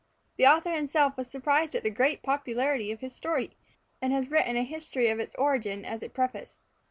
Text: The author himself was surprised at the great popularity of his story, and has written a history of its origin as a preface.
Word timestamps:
The 0.37 0.47
author 0.47 0.73
himself 0.75 1.15
was 1.15 1.29
surprised 1.29 1.75
at 1.75 1.83
the 1.83 1.91
great 1.91 2.23
popularity 2.23 2.91
of 2.91 3.01
his 3.01 3.13
story, 3.13 3.55
and 4.01 4.11
has 4.11 4.31
written 4.31 4.55
a 4.57 4.63
history 4.63 5.09
of 5.09 5.19
its 5.19 5.35
origin 5.35 5.85
as 5.85 6.01
a 6.01 6.09
preface. 6.09 6.59